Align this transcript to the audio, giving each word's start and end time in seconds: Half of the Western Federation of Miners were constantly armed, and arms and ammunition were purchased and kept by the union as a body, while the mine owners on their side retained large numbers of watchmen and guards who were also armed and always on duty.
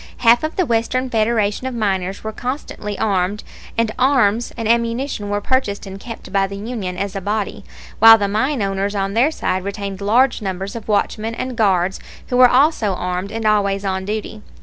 Half 0.17 0.43
of 0.43 0.55
the 0.55 0.65
Western 0.65 1.11
Federation 1.11 1.67
of 1.67 1.75
Miners 1.75 2.23
were 2.23 2.31
constantly 2.31 2.97
armed, 2.97 3.43
and 3.77 3.91
arms 3.99 4.51
and 4.57 4.67
ammunition 4.67 5.29
were 5.29 5.41
purchased 5.41 5.85
and 5.85 5.99
kept 5.99 6.33
by 6.33 6.47
the 6.47 6.55
union 6.57 6.97
as 6.97 7.15
a 7.15 7.21
body, 7.21 7.63
while 7.99 8.17
the 8.17 8.27
mine 8.27 8.63
owners 8.63 8.95
on 8.95 9.13
their 9.13 9.29
side 9.29 9.63
retained 9.63 10.01
large 10.01 10.41
numbers 10.41 10.75
of 10.75 10.87
watchmen 10.87 11.35
and 11.35 11.55
guards 11.55 11.99
who 12.29 12.37
were 12.37 12.49
also 12.49 12.95
armed 12.95 13.31
and 13.31 13.45
always 13.45 13.85
on 13.85 14.03
duty. 14.03 14.41